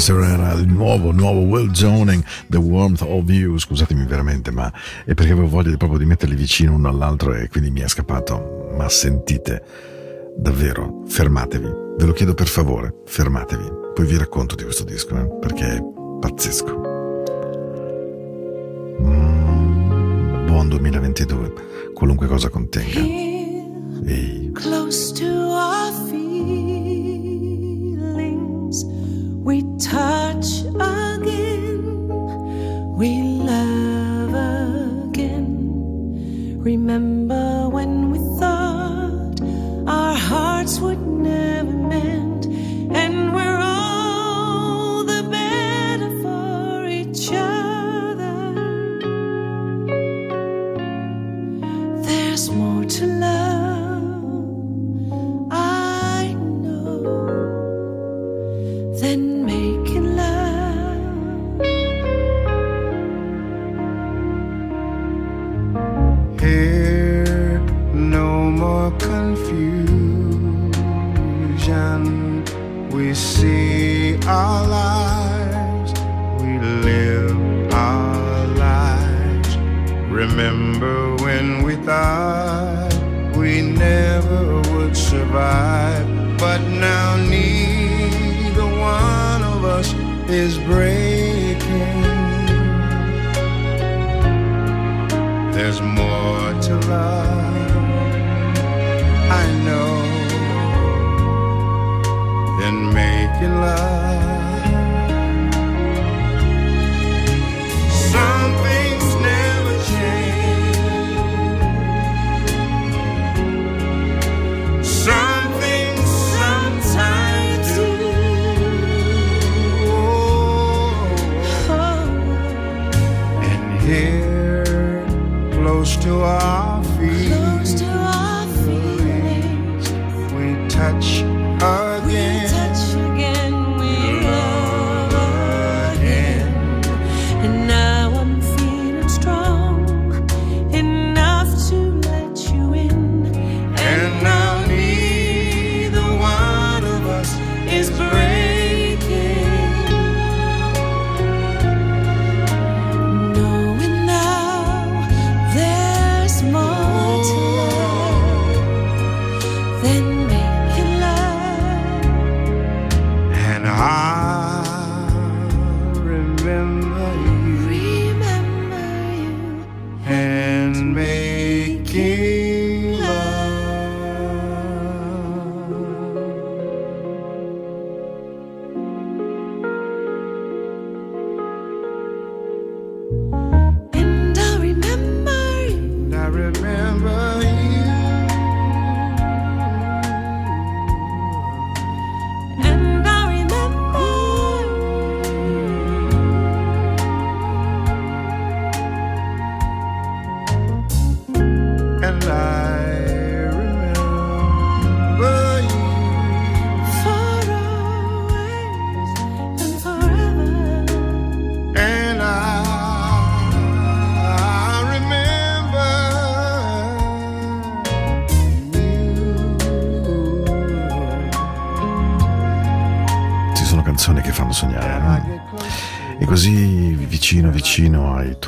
Questo 0.07 0.23
era 0.23 0.53
il 0.53 0.69
nuovo, 0.69 1.11
nuovo 1.11 1.41
Well 1.41 1.73
Zoning, 1.73 2.23
The 2.47 2.59
Warmth 2.59 3.03
of 3.03 3.29
You. 3.29 3.59
Scusatemi 3.59 4.05
veramente, 4.05 4.53
ma 4.53 4.73
è 5.05 5.15
perché 5.15 5.33
avevo 5.33 5.49
voglia 5.49 5.77
proprio 5.77 5.99
di 5.99 6.05
metterli 6.05 6.37
vicino 6.37 6.75
uno 6.75 6.89
all'altro 6.89 7.35
e 7.35 7.49
quindi 7.49 7.73
mi 7.73 7.81
è 7.81 7.89
scappato. 7.89 8.71
Ma 8.77 8.89
sentite, 8.89 9.65
davvero, 10.39 11.03
fermatevi. 11.09 11.69
Ve 11.99 12.05
lo 12.05 12.13
chiedo 12.13 12.35
per 12.35 12.47
favore, 12.47 13.03
fermatevi. 13.05 13.65
Poi 13.95 14.07
vi 14.07 14.17
racconto 14.17 14.55
di 14.55 14.63
questo 14.63 14.85
disco, 14.85 15.17
eh, 15.17 15.27
perché 15.41 15.75
è 15.75 15.83
pazzesco. 16.21 16.96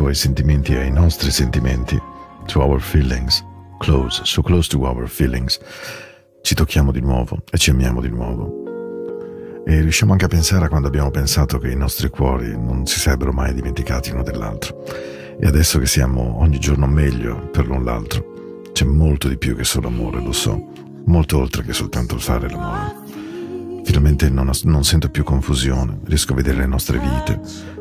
Tuoi 0.09 0.15
sentimenti 0.15 0.75
ai 0.75 0.91
nostri 0.91 1.31
sentimenti, 1.31 2.01
to 2.47 2.63
our 2.63 2.81
feelings, 2.81 3.45
close, 3.79 4.23
so 4.25 4.41
close 4.41 4.67
to 4.67 4.81
our 4.81 5.07
feelings, 5.07 5.61
ci 6.41 6.55
tocchiamo 6.55 6.93
di 6.93 7.01
nuovo 7.01 7.43
e 7.51 7.59
ci 7.59 7.69
amiamo 7.69 8.01
di 8.01 8.09
nuovo. 8.09 9.63
E 9.67 9.83
riusciamo 9.83 10.13
anche 10.13 10.25
a 10.25 10.29
pensare 10.29 10.65
a 10.65 10.69
quando 10.71 10.89
abbiamo 10.89 11.11
pensato 11.11 11.59
che 11.59 11.69
i 11.69 11.77
nostri 11.77 12.09
cuori 12.09 12.57
non 12.57 12.87
si 12.87 12.99
sarebbero 12.99 13.33
mai 13.33 13.53
dimenticati 13.53 14.09
l'uno 14.09 14.23
dell'altro. 14.23 14.83
E 15.39 15.47
adesso 15.47 15.79
che 15.79 15.85
siamo 15.85 16.41
ogni 16.41 16.59
giorno 16.59 16.87
meglio 16.87 17.51
per 17.51 17.67
l'un 17.67 17.85
l'altro, 17.85 18.63
c'è 18.73 18.87
molto 18.87 19.29
di 19.29 19.37
più 19.37 19.55
che 19.55 19.65
solo 19.65 19.89
amore, 19.89 20.23
lo 20.23 20.33
so, 20.33 20.73
molto 21.05 21.37
oltre 21.37 21.63
che 21.65 21.75
soltanto 21.75 22.15
il 22.15 22.23
fare 22.23 22.49
l'amore. 22.49 23.83
Finalmente 23.85 24.31
non, 24.31 24.51
non 24.63 24.85
sento 24.85 25.11
più 25.11 25.23
confusione, 25.23 25.99
riesco 26.05 26.33
a 26.33 26.37
vedere 26.37 26.61
le 26.61 26.67
nostre 26.67 26.99
vite, 26.99 27.41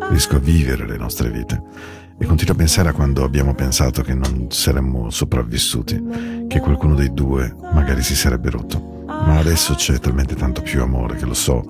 riesco 0.09 0.35
a 0.35 0.39
vivere 0.39 0.85
le 0.85 0.97
nostre 0.97 1.29
vite 1.29 1.95
e 2.19 2.25
continuo 2.25 2.53
a 2.53 2.57
pensare 2.57 2.89
a 2.89 2.93
quando 2.93 3.23
abbiamo 3.23 3.53
pensato 3.53 4.01
che 4.01 4.13
non 4.13 4.47
saremmo 4.49 5.09
sopravvissuti, 5.09 6.45
che 6.47 6.59
qualcuno 6.59 6.95
dei 6.95 7.13
due 7.13 7.55
magari 7.73 8.01
si 8.01 8.15
sarebbe 8.15 8.49
rotto. 8.49 9.05
Ma 9.05 9.37
adesso 9.37 9.75
c'è 9.75 9.99
talmente 9.99 10.35
tanto 10.35 10.61
più 10.61 10.81
amore 10.81 11.15
che 11.15 11.25
lo 11.25 11.33
so 11.33 11.63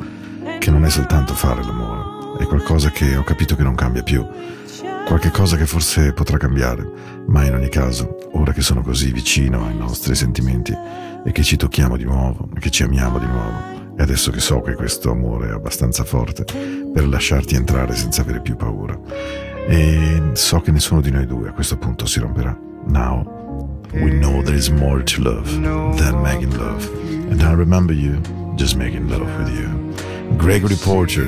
che 0.60 0.72
non 0.72 0.86
è 0.86 0.90
soltanto 0.90 1.34
fare 1.34 1.64
l'amore, 1.64 2.40
è 2.40 2.46
qualcosa 2.46 2.90
che 2.90 3.16
ho 3.16 3.24
capito 3.24 3.56
che 3.56 3.64
non 3.64 3.76
cambia 3.76 4.04
più, 4.04 4.26
qualche 5.06 5.32
cosa 5.32 5.56
che 5.56 5.66
forse 5.66 6.14
potrà 6.14 6.38
cambiare, 6.38 6.86
ma 7.28 7.46
in 7.46 7.54
ogni 7.54 7.70
caso, 7.70 8.30
ora 8.34 8.52
che 8.52 8.62
sono 8.62 8.82
così 8.82 9.12
vicino 9.12 9.66
ai 9.66 9.76
nostri 9.76 10.16
sentimenti 10.16 10.76
e 11.24 11.32
che 11.32 11.44
ci 11.44 11.58
tocchiamo 11.58 11.98
di 11.98 12.04
nuovo 12.04 12.50
che 12.60 12.70
ci 12.70 12.84
amiamo 12.84 13.20
di 13.20 13.26
nuovo, 13.26 13.96
e 13.96 14.02
adesso 14.02 14.32
che 14.32 14.40
so 14.40 14.62
che 14.62 14.76
questo 14.76 15.12
amore 15.12 15.50
è 15.50 15.52
abbastanza 15.52 16.04
forte 16.04 16.46
per 16.94 17.08
lasciarti 17.08 17.56
entrare 17.56 17.96
senza 17.96 18.22
avere 18.22 18.42
più 18.42 18.56
paura, 18.56 19.00
e 19.68 20.22
so 20.34 20.62
che 20.62 20.72
nessuno 20.72 21.02
di 21.02 21.12
noi 21.12 21.26
due 21.26 21.50
a 21.50 21.52
questo 21.52 21.78
punto 21.78 22.06
si 22.06 22.20
romperà. 22.20 22.58
Now, 22.88 23.36
We 23.94 24.12
know 24.12 24.44
there 24.44 24.56
is 24.56 24.70
more 24.70 25.02
to 25.02 25.22
love 25.22 25.50
than 25.98 26.22
making 26.22 26.56
love. 26.58 26.88
And 27.32 27.42
I 27.42 27.54
remember 27.54 27.94
you 27.94 28.22
just 28.56 28.76
making 28.76 29.08
love 29.08 29.26
with 29.38 29.50
you. 29.58 29.68
Gregory 30.38 30.76
Porter 30.76 31.26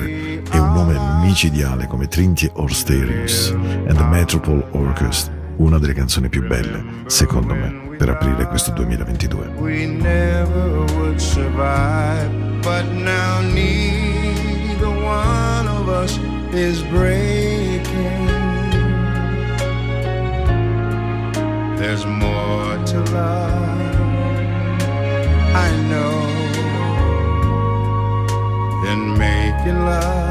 è 0.50 0.58
un 0.58 0.72
nome 0.72 0.98
micidiale 1.24 1.86
come 1.86 2.06
Trinity 2.06 2.50
Orsterius 2.54 3.50
and 3.50 3.96
the 3.96 4.04
Metropole 4.04 4.64
Orchestra, 4.72 5.32
una 5.56 5.78
delle 5.78 5.94
canzoni 5.94 6.28
più 6.28 6.46
belle, 6.46 6.84
secondo 7.06 7.54
me, 7.54 7.96
per 7.96 8.10
aprire 8.10 8.46
questo 8.46 8.72
2022. 8.72 9.52
we 9.58 9.86
never 9.86 10.84
would 10.96 11.18
survive. 11.18 12.28
But 12.62 12.84
now 12.92 13.40
neither 13.40 14.88
one 14.88 15.66
of 15.66 15.88
us 15.88 16.18
is 16.52 16.82
breaking. 16.90 17.49
There's 21.80 22.04
more 22.04 22.76
to 22.76 23.00
love, 23.10 24.00
I 25.56 25.70
know, 25.88 26.14
than 28.84 29.16
making 29.16 29.86
love. 29.86 30.29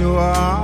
To 0.00 0.16
our 0.16 0.59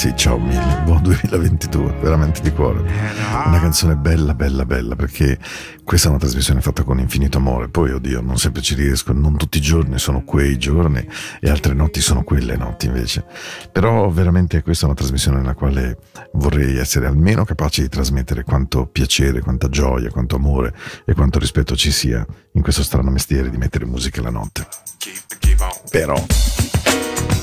Sì, 0.00 0.16
ciao 0.16 0.38
mille, 0.38 0.80
buon 0.84 1.02
2022, 1.02 1.98
veramente 2.00 2.40
di 2.40 2.50
cuore. 2.52 2.78
Una 2.78 3.60
canzone 3.60 3.96
bella, 3.96 4.32
bella, 4.32 4.64
bella, 4.64 4.96
perché 4.96 5.38
questa 5.84 6.06
è 6.06 6.10
una 6.10 6.18
trasmissione 6.18 6.62
fatta 6.62 6.84
con 6.84 6.98
infinito 6.98 7.36
amore. 7.36 7.68
Poi, 7.68 7.90
oddio, 7.90 8.22
non 8.22 8.38
sempre 8.38 8.62
ci 8.62 8.74
riesco, 8.74 9.12
non 9.12 9.36
tutti 9.36 9.58
i 9.58 9.60
giorni 9.60 9.98
sono 9.98 10.24
quei 10.24 10.56
giorni 10.56 11.06
e 11.38 11.50
altre 11.50 11.74
notti 11.74 12.00
sono 12.00 12.22
quelle 12.22 12.56
notti 12.56 12.86
invece. 12.86 13.26
Però 13.70 14.08
veramente 14.08 14.62
questa 14.62 14.84
è 14.84 14.88
una 14.88 14.96
trasmissione 14.96 15.36
nella 15.36 15.52
quale 15.52 15.98
vorrei 16.32 16.78
essere 16.78 17.06
almeno 17.06 17.44
capace 17.44 17.82
di 17.82 17.90
trasmettere 17.90 18.42
quanto 18.42 18.86
piacere, 18.86 19.42
quanta 19.42 19.68
gioia, 19.68 20.08
quanto 20.08 20.36
amore 20.36 20.74
e 21.04 21.12
quanto 21.12 21.38
rispetto 21.38 21.76
ci 21.76 21.90
sia 21.90 22.24
in 22.52 22.62
questo 22.62 22.82
strano 22.82 23.10
mestiere 23.10 23.50
di 23.50 23.58
mettere 23.58 23.84
musica 23.84 24.22
la 24.22 24.30
notte. 24.30 24.66
Però 25.90 26.14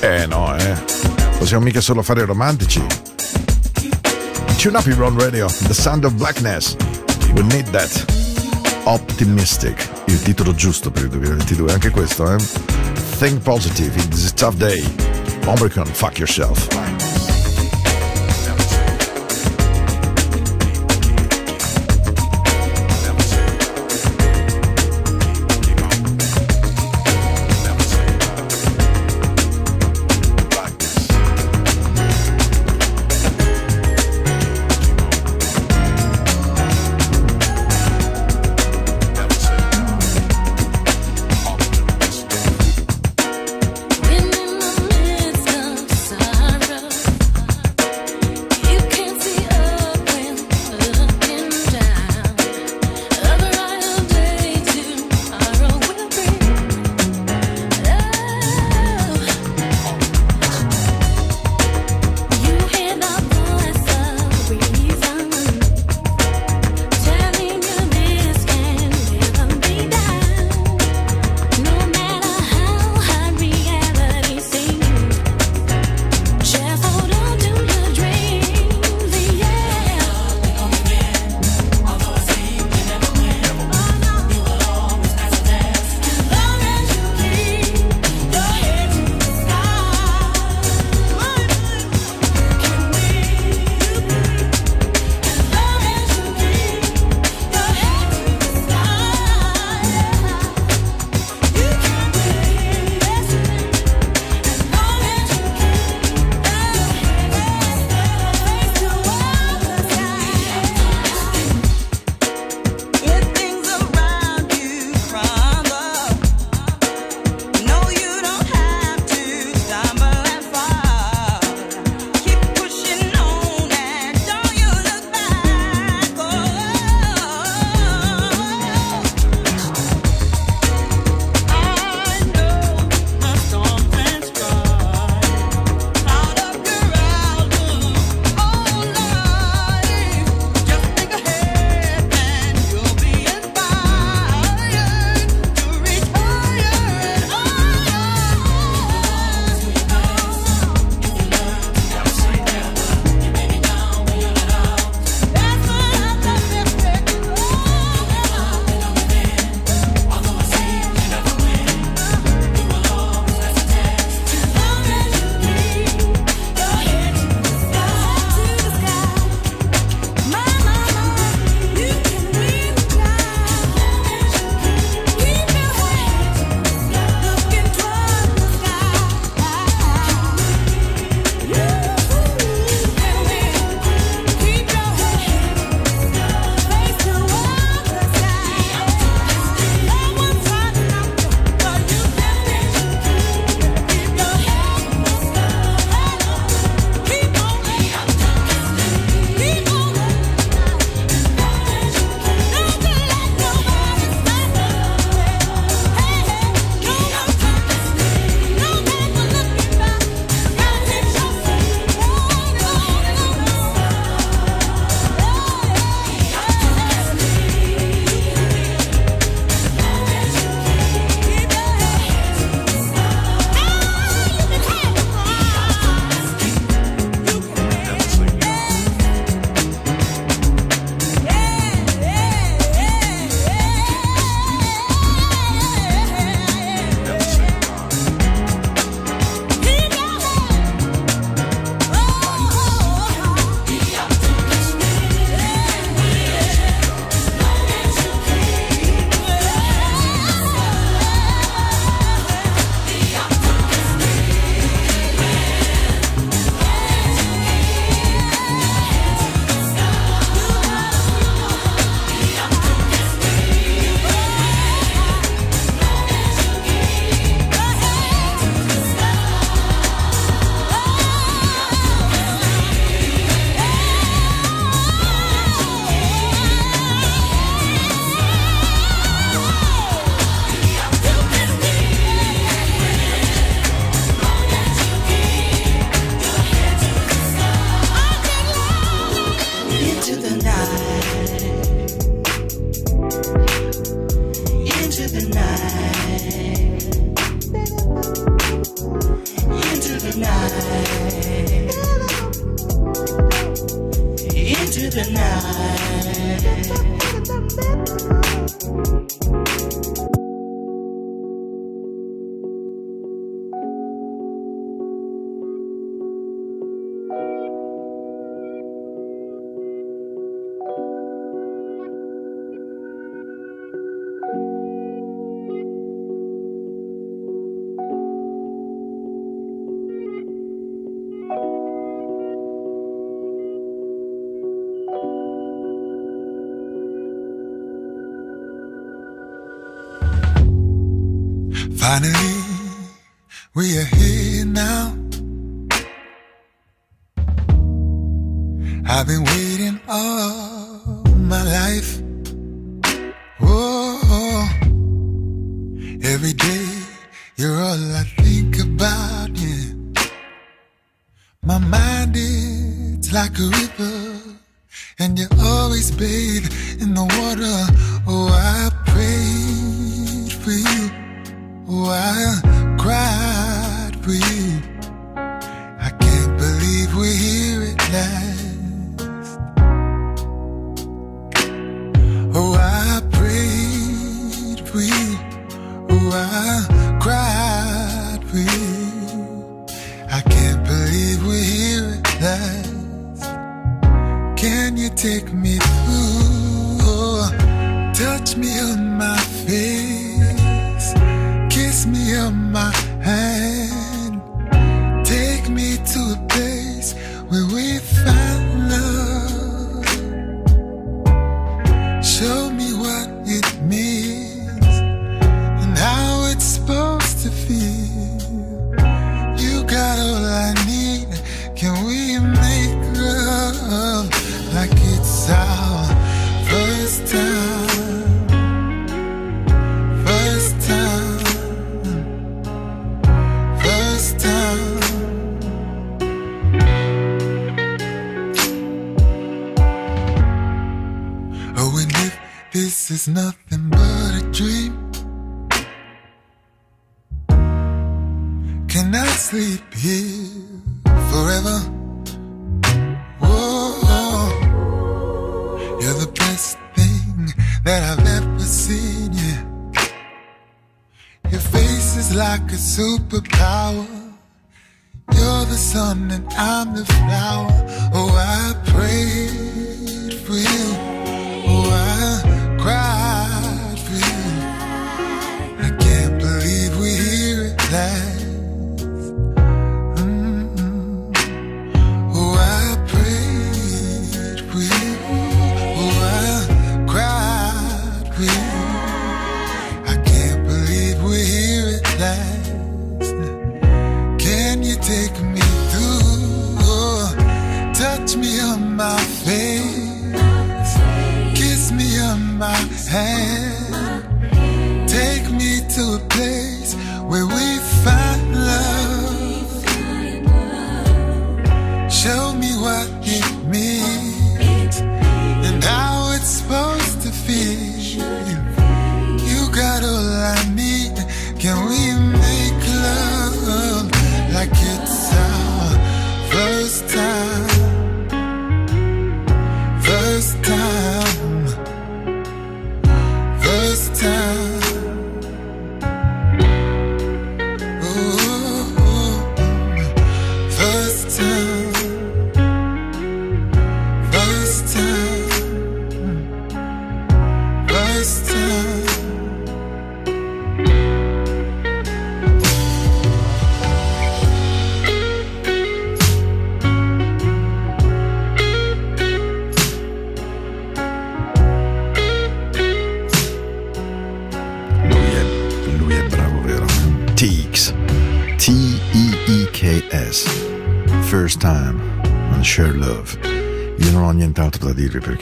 eh 0.00 0.26
no, 0.26 0.56
eh. 0.56 1.17
Possiamo 1.38 1.64
mica 1.64 1.80
solo 1.80 2.02
fare 2.02 2.24
romantici. 2.24 2.84
Tune 4.58 4.76
up 4.76 4.86
your 4.86 5.02
own 5.02 5.16
radio, 5.16 5.46
The 5.46 5.72
Sound 5.72 6.04
of 6.04 6.14
Blackness. 6.14 6.76
We 7.34 7.42
need 7.42 7.68
that. 7.70 8.04
Optimistic. 8.84 9.88
Il 10.06 10.20
titolo 10.20 10.52
giusto 10.52 10.90
per 10.90 11.04
il 11.04 11.08
2022, 11.10 11.72
anche 11.72 11.90
questo, 11.90 12.34
eh. 12.34 12.36
Think 13.18 13.40
positive, 13.42 13.94
it's 13.96 14.26
a 14.26 14.32
tough 14.34 14.56
day. 14.56 14.82
Ombricon, 15.46 15.86
fuck 15.86 16.18
yourself. 16.18 16.97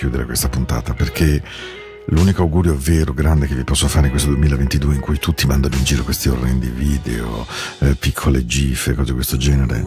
chiudere 0.06 0.24
questa 0.24 0.48
puntata 0.48 0.94
perché 0.94 1.42
l'unico 2.06 2.42
augurio 2.42 2.76
vero 2.78 3.12
grande 3.12 3.48
che 3.48 3.56
vi 3.56 3.64
posso 3.64 3.88
fare 3.88 4.06
in 4.06 4.12
questo 4.12 4.28
2022 4.30 4.94
in 4.94 5.00
cui 5.00 5.18
tutti 5.18 5.48
mandano 5.48 5.74
in 5.74 5.82
giro 5.82 6.04
questi 6.04 6.28
orrendi 6.28 6.68
video, 6.68 7.44
eh, 7.80 7.96
piccole 7.96 8.46
gife, 8.46 8.94
cose 8.94 9.08
di 9.08 9.14
questo 9.14 9.36
genere. 9.36 9.84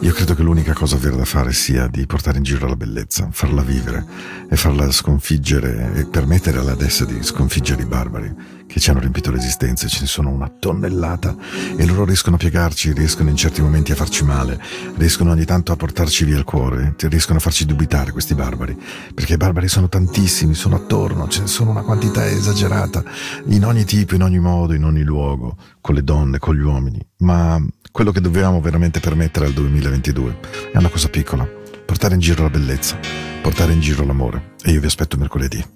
Io 0.00 0.12
credo 0.12 0.34
che 0.34 0.42
l'unica 0.42 0.72
cosa 0.72 0.96
vera 0.96 1.14
da 1.14 1.24
fare 1.24 1.52
sia 1.52 1.86
di 1.86 2.04
portare 2.06 2.38
in 2.38 2.42
giro 2.42 2.66
la 2.66 2.74
bellezza, 2.74 3.28
farla 3.30 3.62
vivere 3.62 4.04
e 4.50 4.56
farla 4.56 4.90
sconfiggere 4.90 5.92
e 5.94 6.06
permettere 6.06 6.58
alla 6.58 6.74
destra 6.74 7.06
di 7.06 7.22
sconfiggere 7.22 7.82
i 7.82 7.86
barbari 7.86 8.34
che 8.66 8.80
ci 8.80 8.90
hanno 8.90 9.00
riempito 9.00 9.30
l'esistenza, 9.30 9.86
ce 9.86 10.00
ne 10.00 10.06
sono 10.06 10.30
una 10.30 10.48
tonnellata 10.48 11.36
e 11.76 11.86
loro 11.86 12.04
riescono 12.04 12.36
a 12.36 12.38
piegarci, 12.38 12.92
riescono 12.92 13.30
in 13.30 13.36
certi 13.36 13.62
momenti 13.62 13.92
a 13.92 13.94
farci 13.94 14.24
male, 14.24 14.60
riescono 14.96 15.30
ogni 15.30 15.44
tanto 15.44 15.72
a 15.72 15.76
portarci 15.76 16.24
via 16.24 16.36
il 16.36 16.44
cuore, 16.44 16.94
riescono 16.98 17.38
a 17.38 17.40
farci 17.40 17.64
dubitare 17.64 18.12
questi 18.12 18.34
barbari, 18.34 18.76
perché 19.14 19.34
i 19.34 19.36
barbari 19.36 19.68
sono 19.68 19.88
tantissimi, 19.88 20.54
sono 20.54 20.76
attorno, 20.76 21.28
ce 21.28 21.42
ne 21.42 21.46
sono 21.46 21.70
una 21.70 21.82
quantità 21.82 22.28
esagerata, 22.28 23.02
in 23.46 23.64
ogni 23.64 23.84
tipo, 23.84 24.14
in 24.14 24.22
ogni 24.22 24.40
modo, 24.40 24.74
in 24.74 24.84
ogni 24.84 25.02
luogo, 25.02 25.56
con 25.80 25.94
le 25.94 26.02
donne, 26.02 26.38
con 26.38 26.54
gli 26.54 26.62
uomini, 26.62 27.00
ma 27.18 27.64
quello 27.92 28.10
che 28.10 28.20
dobbiamo 28.20 28.60
veramente 28.60 29.00
permettere 29.00 29.46
al 29.46 29.52
2022 29.52 30.38
è 30.72 30.76
una 30.76 30.88
cosa 30.88 31.08
piccola, 31.08 31.48
portare 31.86 32.14
in 32.14 32.20
giro 32.20 32.42
la 32.42 32.50
bellezza, 32.50 32.98
portare 33.40 33.72
in 33.72 33.80
giro 33.80 34.04
l'amore 34.04 34.54
e 34.62 34.72
io 34.72 34.80
vi 34.80 34.86
aspetto 34.86 35.16
mercoledì. 35.16 35.75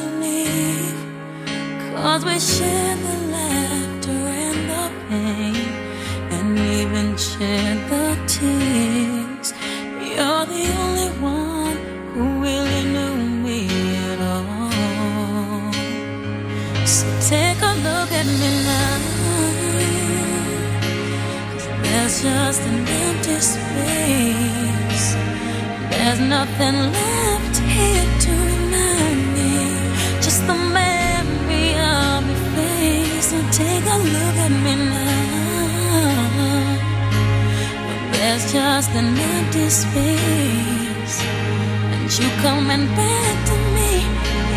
Cause 1.95 2.23
we 2.25 2.39
share 2.39 2.95
the 3.05 3.15
laughter 3.35 4.21
and 4.43 4.59
the 4.71 4.85
pain, 5.07 5.55
and 6.35 6.49
even 6.57 7.07
share 7.17 7.75
the 7.91 8.05
tears. 8.27 9.53
You're 10.11 10.45
the 10.55 10.65
only 10.83 11.11
one 11.21 11.77
who 12.13 12.23
really 12.47 12.83
knew 12.93 13.15
me 13.45 13.59
at 14.11 14.19
all. 14.33 15.71
So 16.85 17.05
take 17.29 17.61
a 17.61 17.73
look 17.87 18.09
at 18.19 18.25
me 18.39 18.49
now. 18.69 18.99
Cause 21.51 21.67
there's 21.83 22.15
just 22.23 22.61
an 22.71 22.79
empty 23.03 23.37
space. 23.53 25.07
There's 25.91 26.19
nothing 26.19 26.77
left 26.97 27.57
here 27.75 28.10
take 33.61 33.85
a 33.95 33.97
look 34.15 34.35
at 34.45 34.53
me 34.65 34.73
now. 34.75 35.21
But 37.87 37.99
There's 38.13 38.45
just 38.57 38.91
an 39.01 39.09
empty 39.33 39.67
space. 39.81 41.17
And 41.93 42.07
you 42.19 42.27
coming 42.45 42.85
back 43.01 43.35
to 43.49 43.55
me 43.75 43.91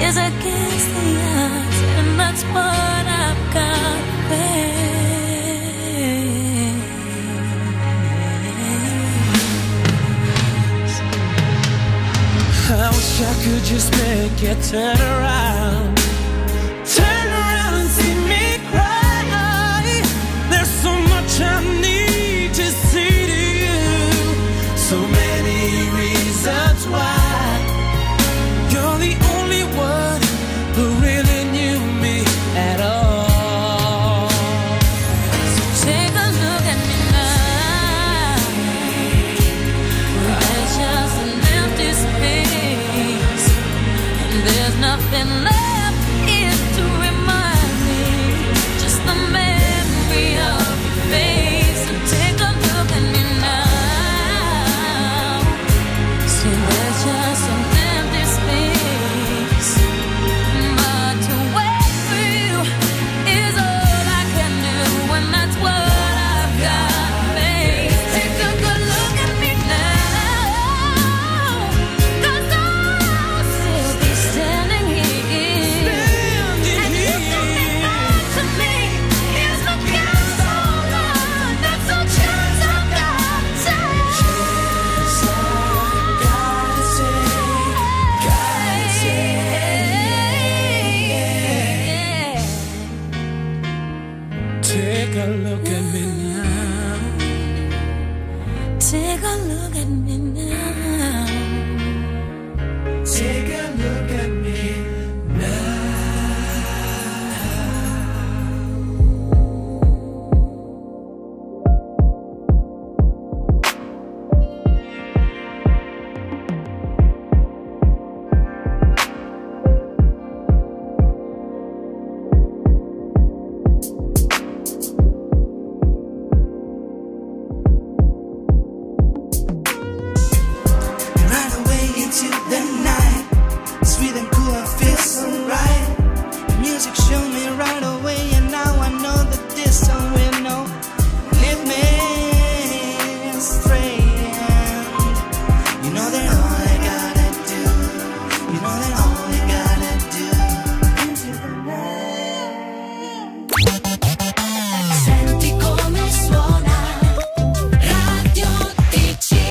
is 0.07 0.17
against 0.31 0.89
the 0.97 1.09
odds. 1.43 1.79
And 1.99 2.11
that's 2.21 2.43
what 2.55 3.05
I've 3.23 3.43
got 3.59 4.03
face. 4.29 4.95
I 12.71 12.89
wish 12.97 13.15
I 13.31 13.33
could 13.43 13.65
just 13.73 13.89
make 14.03 14.39
it 14.51 14.59
turn 14.71 14.99
around. 15.13 15.94